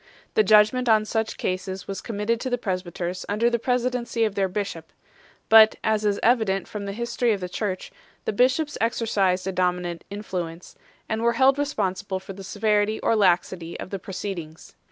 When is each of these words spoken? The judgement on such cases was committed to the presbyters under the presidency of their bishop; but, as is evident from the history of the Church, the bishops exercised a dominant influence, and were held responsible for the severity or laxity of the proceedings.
The 0.33 0.41
judgement 0.41 0.89
on 0.89 1.05
such 1.05 1.37
cases 1.37 1.87
was 1.87 2.01
committed 2.01 2.39
to 2.41 2.49
the 2.49 2.57
presbyters 2.57 3.23
under 3.29 3.51
the 3.51 3.59
presidency 3.59 4.23
of 4.25 4.33
their 4.33 4.47
bishop; 4.47 4.91
but, 5.47 5.75
as 5.83 6.03
is 6.05 6.19
evident 6.23 6.67
from 6.67 6.85
the 6.85 6.91
history 6.91 7.33
of 7.33 7.39
the 7.39 7.47
Church, 7.47 7.91
the 8.25 8.33
bishops 8.33 8.79
exercised 8.81 9.45
a 9.45 9.51
dominant 9.51 10.03
influence, 10.09 10.75
and 11.07 11.21
were 11.21 11.33
held 11.33 11.59
responsible 11.59 12.19
for 12.19 12.33
the 12.33 12.43
severity 12.43 12.99
or 13.01 13.15
laxity 13.15 13.79
of 13.79 13.91
the 13.91 13.99
proceedings. 13.99 14.73